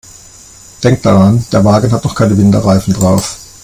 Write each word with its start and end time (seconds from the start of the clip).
Denk 0.83 1.03
daran, 1.03 1.45
der 1.51 1.63
Wagen 1.63 1.91
hat 1.91 2.03
noch 2.05 2.15
keine 2.15 2.35
Winterreifen 2.35 2.91
drauf. 2.95 3.37